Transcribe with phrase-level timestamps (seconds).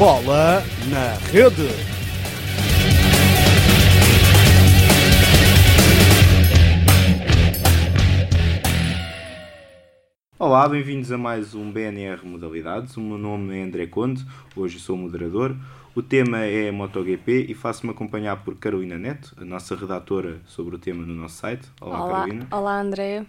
[0.00, 1.68] Bola na Rede.
[10.38, 12.96] Olá, bem-vindos a mais um BNR Modalidades.
[12.96, 14.24] O meu nome é André Conde,
[14.56, 15.54] hoje sou moderador.
[15.94, 20.78] O tema é MotoGP e faço-me acompanhar por Carolina Neto, a nossa redatora sobre o
[20.78, 21.68] tema no nosso site.
[21.78, 22.48] Olá, Olá, Carolina.
[22.50, 23.26] Olá André.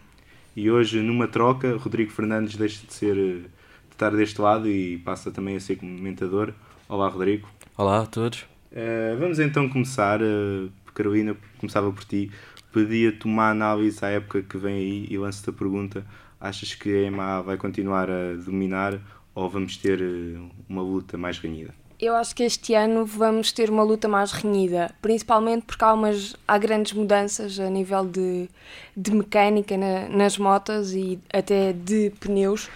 [0.55, 3.60] E hoje, numa troca, Rodrigo Fernandes deixa de ser de
[4.01, 6.53] estar deste lado e passa também a ser comentador.
[6.89, 7.47] Olá, Rodrigo.
[7.77, 8.41] Olá a todos.
[8.71, 10.19] Uh, vamos então começar.
[10.21, 12.31] Uh, Carolina, começava por ti.
[12.73, 16.03] Pedia-te uma análise à época que vem aí e lanço-te a pergunta:
[16.39, 18.99] achas que a EMA vai continuar a dominar
[19.35, 21.75] ou vamos ter uh, uma luta mais renhida?
[21.99, 26.35] Eu acho que este ano vamos ter uma luta mais renhida, principalmente porque há, umas,
[26.47, 28.49] há grandes mudanças a nível de,
[28.97, 32.67] de mecânica na, nas motas e até de pneus.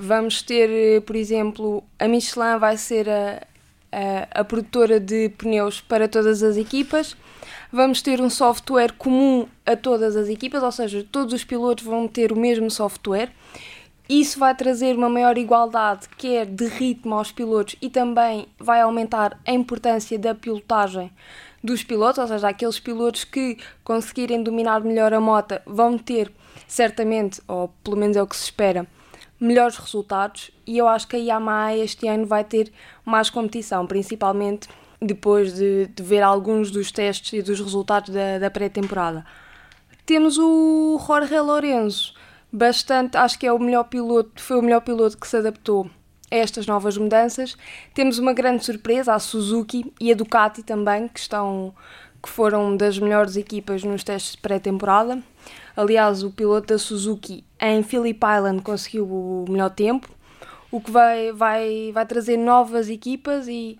[0.00, 3.42] Vamos ter, por exemplo, a Michelin vai ser a,
[3.90, 7.16] a, a produtora de pneus para todas as equipas.
[7.72, 12.06] Vamos ter um software comum a todas as equipas, ou seja, todos os pilotos vão
[12.06, 13.32] ter o mesmo software.
[14.08, 19.38] Isso vai trazer uma maior igualdade, quer de ritmo aos pilotos, e também vai aumentar
[19.44, 21.10] a importância da pilotagem
[21.62, 26.30] dos pilotos, ou seja, aqueles pilotos que conseguirem dominar melhor a moto vão ter
[26.68, 28.86] certamente, ou pelo menos é o que se espera,
[29.40, 30.50] melhores resultados.
[30.66, 32.72] E eu acho que a Yamaha este ano vai ter
[33.04, 34.68] mais competição, principalmente
[35.00, 39.24] depois de, de ver alguns dos testes e dos resultados da, da pré-temporada.
[40.04, 42.14] Temos o Jorge Lourenço
[42.52, 45.88] bastante, acho que é o melhor piloto, foi o melhor piloto que se adaptou
[46.30, 47.56] a estas novas mudanças.
[47.94, 51.74] Temos uma grande surpresa, a Suzuki e a Ducati também, que estão
[52.22, 55.22] que foram das melhores equipas nos testes de pré-temporada.
[55.76, 60.08] Aliás, o piloto da Suzuki em Phillip Island conseguiu o melhor tempo,
[60.70, 63.78] o que vai, vai, vai trazer novas equipas e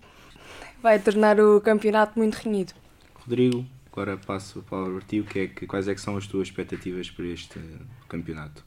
[0.81, 2.73] vai tornar o campeonato muito renhido.
[3.15, 5.19] Rodrigo, agora passo a palavra a ti.
[5.19, 7.59] O que é que, quais é que são as tuas expectativas para este
[8.07, 8.63] campeonato?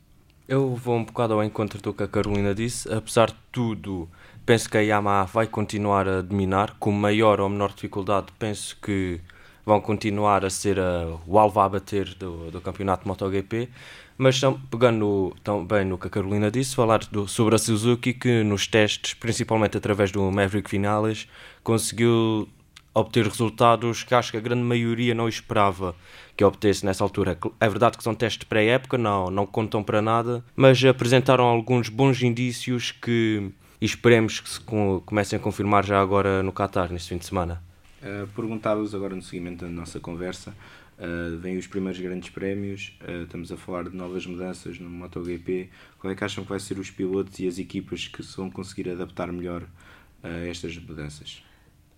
[0.46, 2.92] Eu vou um bocado ao encontro do que a Carolina disse.
[2.92, 4.08] Apesar de tudo,
[4.44, 6.76] penso que a Yamaha vai continuar a dominar.
[6.78, 9.20] Com maior ou menor dificuldade, penso que
[9.64, 13.68] vão continuar a ser a, o alvo a bater do, do campeonato MotoGP.
[14.18, 14.40] Mas
[14.70, 19.14] pegando também no que a Carolina disse, falar do, sobre a Suzuki, que nos testes,
[19.14, 21.26] principalmente através do Maverick Finales,
[21.64, 22.48] conseguiu
[22.94, 25.94] obter resultados que acho que a grande maioria não esperava
[26.36, 27.38] que obtesse nessa altura.
[27.58, 32.22] É verdade que são testes pré-época, não, não contam para nada, mas apresentaram alguns bons
[32.22, 33.50] indícios que
[33.80, 37.62] esperemos que se comecem a confirmar já agora no Qatar, neste fim de semana.
[38.02, 40.50] Uh, Perguntava-vos agora no seguimento da nossa conversa,
[40.98, 45.70] uh, vêm os primeiros grandes prémios, uh, estamos a falar de novas mudanças no MotoGP,
[46.00, 48.50] qual é que acham que vai ser os pilotos e as equipas que se vão
[48.50, 49.64] conseguir adaptar melhor
[50.20, 51.44] a estas mudanças?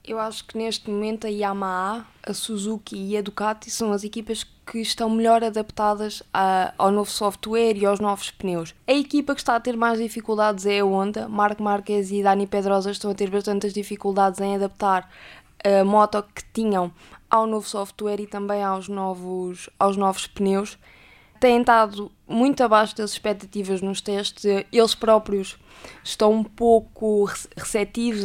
[0.07, 4.45] Eu acho que neste momento a Yamaha, a Suzuki e a Ducati são as equipas
[4.67, 8.75] que estão melhor adaptadas a, ao novo software e aos novos pneus.
[8.87, 11.27] A equipa que está a ter mais dificuldades é a Honda.
[11.27, 15.09] Marco Marques e Dani Pedrosa estão a ter bastantes dificuldades em adaptar
[15.65, 16.93] a moto que tinham
[17.31, 20.79] ao novo software e também aos novos, aos novos pneus.
[21.41, 24.45] Têm estado muito abaixo das expectativas nos testes.
[24.71, 25.59] Eles próprios
[26.03, 27.25] estão um pouco
[27.57, 28.25] receptivos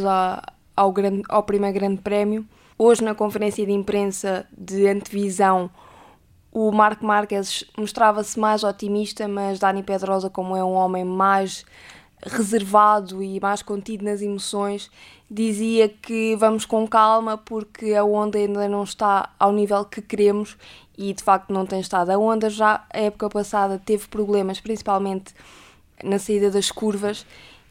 [0.76, 2.46] ao, grande, ao primeiro grande prémio.
[2.78, 5.70] Hoje, na conferência de imprensa de antevisão,
[6.52, 11.64] o Marco Marques mostrava-se mais otimista, mas Dani Pedrosa, como é um homem mais
[12.22, 14.90] reservado e mais contido nas emoções,
[15.30, 20.56] dizia que vamos com calma porque a onda ainda não está ao nível que queremos
[20.98, 22.10] e de facto não tem estado.
[22.10, 25.34] A onda já a época passada teve problemas, principalmente
[26.02, 27.26] na saída das curvas,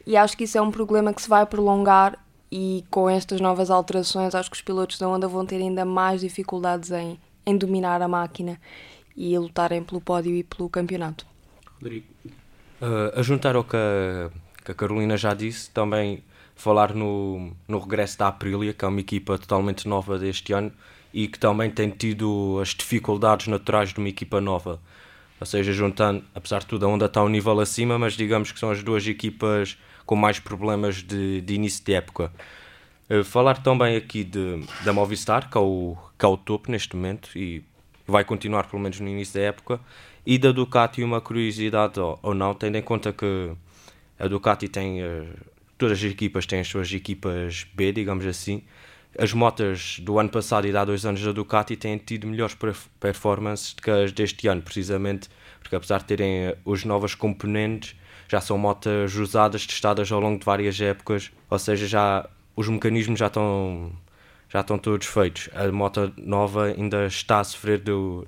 [0.06, 2.18] e acho que isso é um problema que se vai prolongar
[2.52, 6.22] e com estas novas alterações acho que os pilotos da Honda vão ter ainda mais
[6.22, 8.60] dificuldades em, em dominar a máquina
[9.16, 11.28] e lutarem pelo pódio e pelo campeonato.
[11.76, 12.08] Rodrigo.
[12.82, 14.30] Uh, a juntar ao que a,
[14.64, 16.24] que a, Carolina já disse, também
[16.56, 20.72] falar no, no regresso da Aprilia, que é uma equipa totalmente nova deste ano
[21.14, 24.80] e que também tem tido as dificuldades naturais de uma equipa nova.
[25.40, 28.60] Ou seja, juntando, apesar de tudo, a Honda está um nível acima, mas digamos que
[28.60, 32.32] são as duas equipas com mais problemas de, de início de época.
[33.10, 36.96] Uh, falar também aqui de, da Movistar, que é, o, que é o topo neste
[36.96, 37.64] momento e
[38.08, 39.80] vai continuar pelo menos no início da época,
[40.30, 43.52] e da Ducati uma curiosidade ou, não, tendo em conta que
[44.20, 45.28] a Ducati tem, uh,
[45.76, 48.62] todas as equipas têm as suas equipas B, digamos assim,
[49.18, 52.56] as motas do ano passado e de há dois anos da Ducati têm tido melhores
[53.00, 55.30] performances que as deste ano, precisamente
[55.62, 57.96] porque apesar de terem eh, os novas componentes,
[58.28, 63.18] já são motas usadas, testadas ao longo de várias épocas, ou seja, já os mecanismos
[63.18, 63.92] já estão
[64.48, 65.50] já estão todos feitos.
[65.56, 68.28] A moto nova ainda está a sofrer do,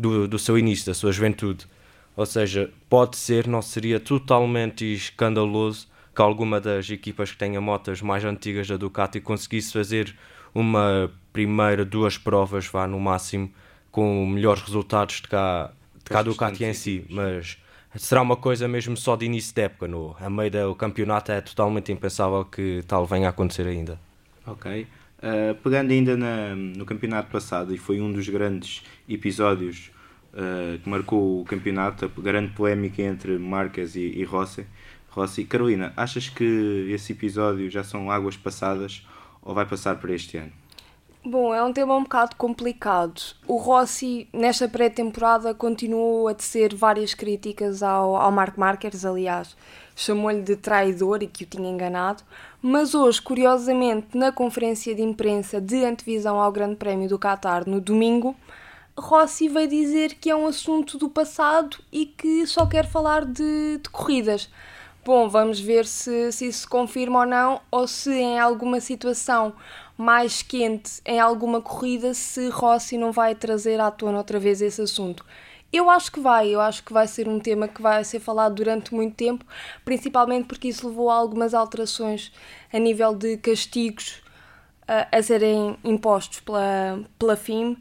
[0.00, 1.66] do, do seu início, da sua juventude.
[2.16, 8.02] Ou seja, pode ser, não seria totalmente escandaloso que alguma das equipas que tenha motas
[8.02, 10.14] mais antigas da Ducati conseguisse fazer
[10.54, 13.50] uma primeira, duas provas, vá no máximo,
[13.92, 17.04] com melhores resultados de cá, de cá Ducati em si.
[17.08, 17.58] Mas
[17.94, 19.86] será uma coisa mesmo só de início de época.
[19.86, 24.00] No, a meio do campeonato é totalmente impensável que tal venha a acontecer ainda.
[24.46, 24.86] Ok.
[25.20, 29.92] Uh, pegando ainda na, no campeonato passado, e foi um dos grandes episódios
[30.32, 34.66] uh, que marcou o campeonato, a grande polémica entre Marques e, e Rossi.
[35.10, 35.44] Rossi.
[35.44, 39.06] Carolina, achas que esse episódio já são águas passadas
[39.42, 40.52] ou vai passar para este ano?
[41.22, 43.20] Bom, é um tema um bocado complicado.
[43.46, 49.54] O Rossi, nesta pré-temporada, continuou a tecer várias críticas ao, ao Mark Marquez, aliás,
[50.00, 52.22] chamou-lhe de traidor e que o tinha enganado,
[52.62, 57.82] mas hoje, curiosamente, na conferência de imprensa de antevisão ao Grande Prémio do Qatar no
[57.82, 58.34] domingo,
[58.96, 63.78] Rossi veio dizer que é um assunto do passado e que só quer falar de,
[63.78, 64.48] de corridas.
[65.04, 69.52] Bom, vamos ver se, se isso se confirma ou não, ou se em alguma situação
[69.98, 74.80] mais quente, em alguma corrida, se Rossi não vai trazer à tona outra vez esse
[74.80, 75.24] assunto.
[75.72, 78.56] Eu acho que vai, eu acho que vai ser um tema que vai ser falado
[78.56, 79.44] durante muito tempo,
[79.84, 82.32] principalmente porque isso levou a algumas alterações
[82.72, 84.20] a nível de castigos
[84.82, 87.76] uh, a serem impostos pela, pela FIM.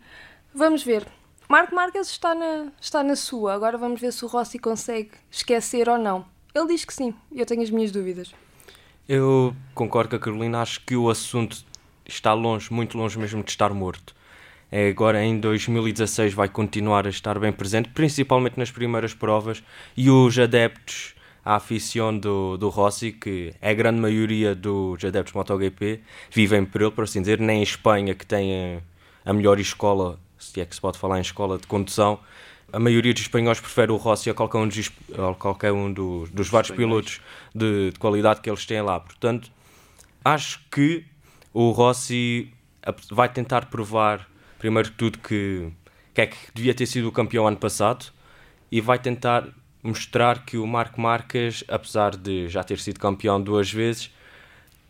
[0.54, 1.08] Vamos ver.
[1.48, 5.90] Marco Marques está na, está na sua, agora vamos ver se o Rossi consegue esquecer
[5.90, 6.24] ou não.
[6.54, 8.32] Ele diz que sim, eu tenho as minhas dúvidas.
[9.08, 11.66] Eu concordo com a Carolina, acho que o assunto
[12.06, 14.14] está longe, muito longe mesmo de estar morto.
[14.72, 19.64] É, agora em 2016 vai continuar a estar bem presente, principalmente nas primeiras provas,
[19.98, 25.34] e os adeptos à aficião do, do Rossi, que é a grande maioria dos adeptos
[25.34, 26.02] MotoGP,
[26.32, 28.82] vivem por ele, por assim dizer, nem em Espanha, que tem
[29.26, 32.20] a melhor escola, se é que se pode falar em escola de condução,
[32.72, 36.30] a maioria dos espanhóis prefere o Rossi a qualquer um dos, a qualquer um dos,
[36.30, 37.20] dos vários pilotos
[37.54, 39.00] de, de, qualidade que eles têm lá.
[39.00, 39.52] Portanto,
[40.24, 41.04] acho que
[41.54, 42.54] o Rossi
[43.12, 44.28] vai tentar provar,
[44.60, 45.72] primeiro de tudo, que,
[46.14, 48.06] que é que devia ter sido o campeão ano passado
[48.72, 49.48] e vai tentar
[49.82, 54.12] mostrar que o Marco Marques, apesar de já ter sido campeão duas vezes,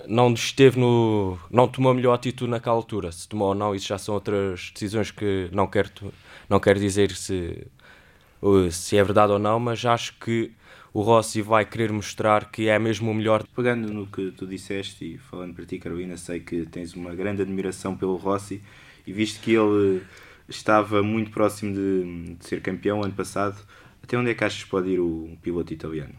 [0.07, 1.38] não esteve no.
[1.51, 3.12] não tomou a melhor atitude naquela altura.
[3.12, 5.89] Se tomou ou não, isso já são outras decisões que não quero,
[6.50, 7.68] não quero dizer se,
[8.72, 10.51] se é verdade ou não, mas acho que
[10.94, 13.44] o Rossi vai querer mostrar que é mesmo o melhor.
[13.56, 17.41] Pegando no que tu disseste e falando para ti, Carolina, sei que tens uma grande
[17.41, 18.62] admiração pelo Rossi
[19.06, 20.03] e visto que ele
[20.47, 23.57] estava muito próximo de, de ser campeão ano passado,
[24.03, 26.13] até onde é que achas que pode ir o piloto italiano?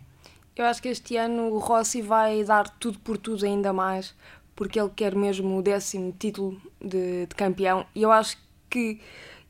[0.57, 4.15] Eu acho que este ano o Rossi vai dar tudo por tudo ainda mais,
[4.55, 8.37] porque ele quer mesmo o décimo título de, de campeão e eu acho
[8.69, 9.01] que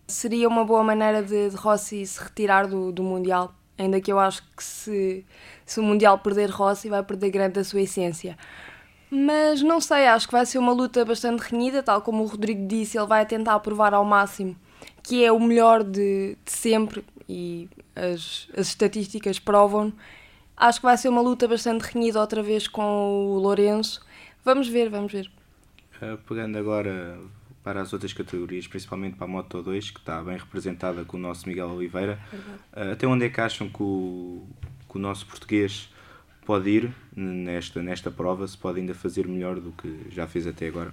[0.07, 4.19] seria uma boa maneira de, de Rossi se retirar do, do Mundial, ainda que eu
[4.19, 5.25] acho que se,
[5.65, 8.37] se o Mundial perder Rossi vai perder grande a sua essência.
[9.11, 12.67] Mas não sei, acho que vai ser uma luta bastante renhida, tal como o Rodrigo
[12.67, 14.57] disse, ele vai tentar provar ao máximo
[15.03, 19.93] que é o melhor de, de sempre e as, as estatísticas provam
[20.61, 24.05] Acho que vai ser uma luta bastante renhida outra vez com o Lourenço.
[24.45, 25.31] Vamos ver, vamos ver.
[26.03, 27.19] Uh, pegando agora
[27.63, 31.21] para as outras categorias, principalmente para a Moto 2, que está bem representada com o
[31.21, 34.47] nosso Miguel Oliveira, uh, até onde é que acham que o,
[34.89, 35.91] que o nosso português
[36.47, 38.47] pode ir nesta, nesta prova?
[38.49, 40.91] Se pode ainda fazer melhor do que já fez até agora?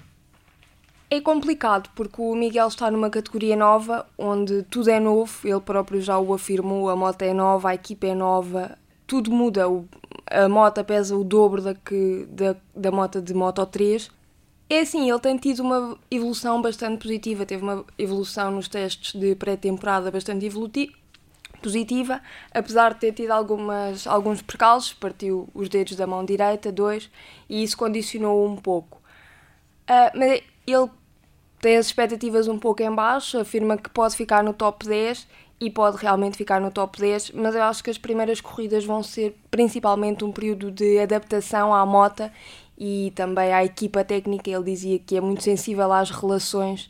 [1.09, 6.01] É complicado porque o Miguel está numa categoria nova onde tudo é novo, ele próprio
[6.01, 9.63] já o afirmou, a moto é nova, a equipa é nova, tudo muda.
[10.29, 14.12] A moto pesa o dobro da, que, da, da moto de Moto 3.
[14.69, 17.45] É assim, ele tem tido uma evolução bastante positiva.
[17.45, 20.50] Teve uma evolução nos testes de pré-temporada bastante
[21.62, 22.21] positiva,
[22.53, 27.09] apesar de ter tido algumas, alguns percalços, partiu os dedos da mão direita, dois,
[27.50, 28.97] e isso condicionou um pouco.
[29.89, 30.89] Uh, mas ele
[31.62, 35.27] tem as expectativas um pouco em baixo, afirma que pode ficar no top 10
[35.59, 39.01] e pode realmente ficar no top 10, mas eu acho que as primeiras corridas vão
[39.01, 42.29] ser principalmente um período de adaptação à moto
[42.77, 44.50] e também à equipa técnica.
[44.50, 46.89] Ele dizia que é muito sensível às relações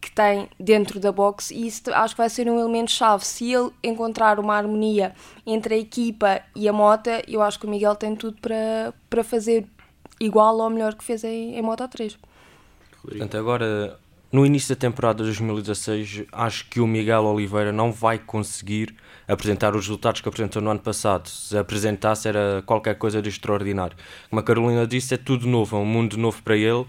[0.00, 3.24] que tem dentro da box e isso acho que vai ser um elemento chave.
[3.24, 5.14] Se ele encontrar uma harmonia
[5.44, 9.24] entre a equipa e a moto, eu acho que o Miguel tem tudo para, para
[9.24, 9.66] fazer
[10.20, 12.18] igual ou melhor que fez em, em Moto 3.
[13.02, 13.98] Portanto, agora
[14.30, 18.94] no início da temporada 2016, acho que o Miguel Oliveira não vai conseguir
[19.26, 21.28] apresentar os resultados que apresentou no ano passado.
[21.28, 23.96] Se apresentasse, era qualquer coisa de extraordinário.
[24.30, 26.86] Como a Carolina disse, é tudo novo, é um mundo novo para ele.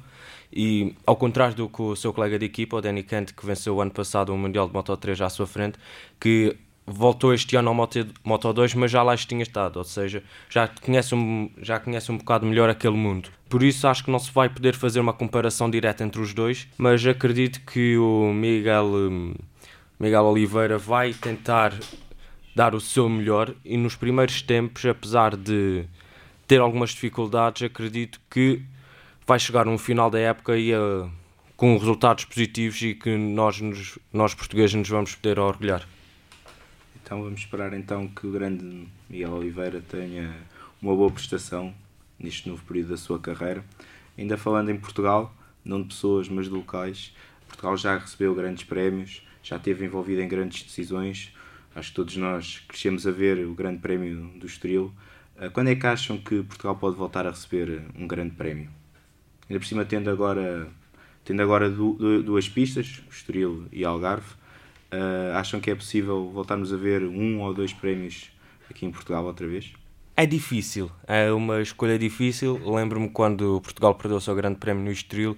[0.52, 3.76] E ao contrário do que o seu colega de equipa, o Danny Kent, que venceu
[3.76, 5.78] o ano passado o Mundial de Moto 3 à sua frente,
[6.20, 10.24] que voltou este ano ao Moto, Moto 2, mas já lá tinha estado, ou seja,
[10.50, 13.30] já conhece, um, já conhece um bocado melhor aquele mundo.
[13.50, 16.66] Por isso acho que não se vai poder fazer uma comparação direta entre os dois,
[16.78, 19.34] mas acredito que o Miguel, hum,
[20.00, 21.74] Miguel Oliveira vai tentar
[22.58, 25.86] dar o seu melhor e nos primeiros tempos, apesar de
[26.48, 28.64] ter algumas dificuldades, acredito que
[29.28, 31.08] vai chegar um final da época e uh,
[31.56, 35.88] com resultados positivos e que nós, nos, nós portugueses nos vamos poder orgulhar.
[36.96, 40.36] Então vamos esperar então que o grande Miguel Oliveira tenha
[40.82, 41.72] uma boa prestação
[42.18, 43.64] neste novo período da sua carreira.
[44.18, 45.32] Ainda falando em Portugal,
[45.64, 47.14] não de pessoas, mas de locais,
[47.48, 51.32] Portugal já recebeu grandes prémios, já esteve envolvido em grandes decisões.
[51.78, 54.92] Acho que todos nós crescemos a ver o Grande Prémio do Estoril.
[55.38, 58.70] Ah, quando é que acham que Portugal pode voltar a receber um grande prémio?
[59.50, 60.68] Ainda por cima, tendo agora,
[61.24, 64.36] tendo agora duas pistas, Estoril e Algarve,
[64.88, 68.32] Uh, acham que é possível voltarmos a ver um ou dois prémios
[68.70, 69.74] aqui em Portugal outra vez?
[70.16, 72.60] É difícil, é uma escolha difícil.
[72.66, 75.38] Lembro-me quando Portugal perdeu o seu grande prémio no Estoril,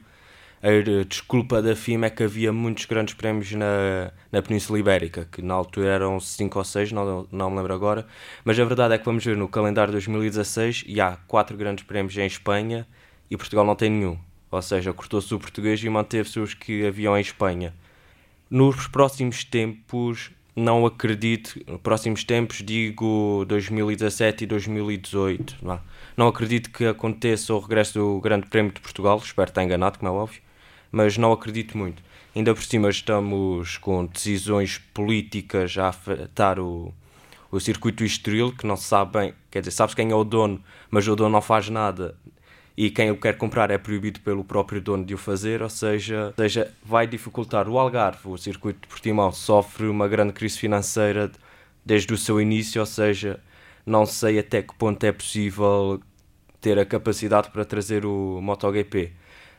[0.61, 5.41] a desculpa da FIMA é que havia muitos grandes prémios na, na Península Ibérica, que
[5.41, 8.05] na altura eram 5 ou 6, não, não me lembro agora.
[8.43, 12.17] Mas a verdade é que vamos ver no calendário 2016 e há 4 grandes prémios
[12.17, 12.85] em Espanha
[13.31, 14.17] e Portugal não tem nenhum.
[14.51, 17.73] Ou seja, cortou-se o português e manteve-se os que haviam em Espanha.
[18.49, 25.79] Nos próximos tempos, não acredito, próximos tempos digo 2017 e 2018, não,
[26.17, 30.11] não acredito que aconteça o regresso do Grande Prémio de Portugal, espero estar enganado, como
[30.11, 30.41] é óbvio,
[30.91, 32.01] mas não acredito muito.
[32.35, 36.93] Ainda por cima estamos com decisões políticas a afetar o,
[37.51, 40.63] o circuito Estoril, que não se sabe bem, quer dizer, sabes quem é o dono,
[40.89, 42.15] mas o dono não faz nada
[42.79, 46.33] e quem o quer comprar é proibido pelo próprio dono de o fazer, ou seja,
[46.37, 48.29] seja vai dificultar o Algarve.
[48.29, 51.29] O circuito de Portimão sofre uma grande crise financeira
[51.85, 53.37] desde o seu início, ou seja,
[53.85, 55.99] não sei até que ponto é possível
[56.61, 59.11] ter a capacidade para trazer o MotoGP.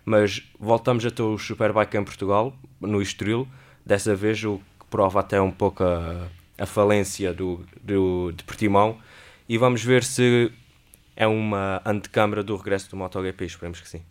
[0.05, 3.47] Mas voltamos a ter o Superbike em Portugal, no Estoril,
[3.85, 6.29] dessa vez o que prova até um pouco a,
[6.59, 8.99] a falência do, do, de Portimão,
[9.49, 10.53] e vamos ver se
[11.17, 14.03] é uma antecâmara do regresso do MotoGP, esperemos que sim.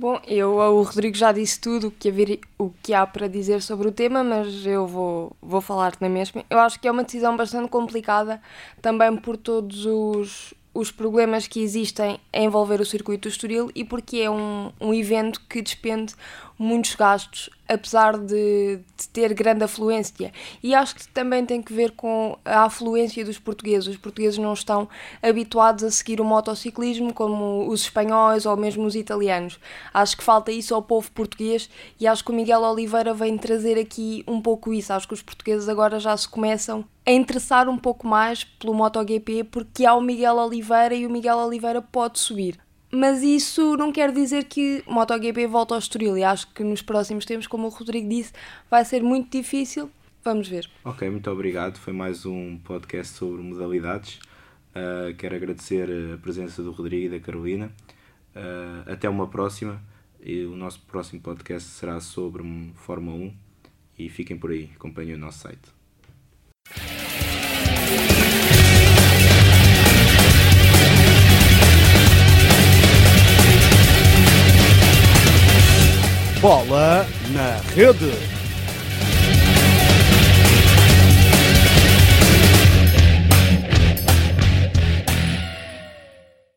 [0.00, 3.60] Bom, eu, o Rodrigo já disse tudo o que, haver, o que há para dizer
[3.60, 6.44] sobre o tema, mas eu vou, vou falar na mesma.
[6.48, 8.40] Eu acho que é uma decisão bastante complicada,
[8.80, 13.84] também por todos os, os problemas que existem a envolver o circuito do Estoril e
[13.84, 16.14] porque é um, um evento que despende
[16.58, 20.32] muitos gastos, apesar de, de, ter grande afluência.
[20.62, 23.86] E acho que também tem que ver com a afluência dos portugueses.
[23.86, 24.88] Os portugueses não estão
[25.22, 29.60] habituados a seguir o motociclismo como os espanhóis ou mesmo os italianos.
[29.94, 33.78] Acho que falta isso ao povo português e acho que o Miguel Oliveira vem trazer
[33.78, 34.92] aqui um pouco isso.
[34.92, 39.44] Acho que os portugueses agora já se começam a interessar um pouco mais pelo MotoGP
[39.44, 42.58] porque há o Miguel Oliveira e o Miguel Oliveira pode subir.
[42.90, 47.24] Mas isso não quer dizer que MotoGP volta ao Estoril e acho que nos próximos
[47.24, 48.32] tempos, como o Rodrigo disse,
[48.70, 49.90] vai ser muito difícil.
[50.24, 50.68] Vamos ver.
[50.84, 51.78] Ok, muito obrigado.
[51.78, 54.18] Foi mais um podcast sobre modalidades.
[54.70, 57.70] Uh, quero agradecer a presença do Rodrigo e da Carolina.
[58.34, 59.82] Uh, até uma próxima.
[60.20, 62.42] E o nosso próximo podcast será sobre
[62.74, 63.34] Fórmula 1.
[63.98, 65.77] E fiquem por aí, acompanhem o nosso site.
[76.40, 77.04] Bola
[77.34, 78.37] na rede.